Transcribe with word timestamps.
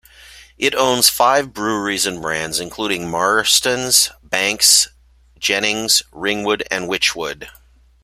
It 0.57 0.73
owns 0.73 1.09
five 1.09 1.53
breweries 1.53 2.07
and 2.07 2.23
brands 2.23 2.59
including 2.59 3.07
Marston's, 3.07 4.09
Banks's, 4.23 4.87
Jennings, 5.37 6.01
Ringwood 6.11 6.67
and 6.71 6.89
Wychwood. 6.89 7.49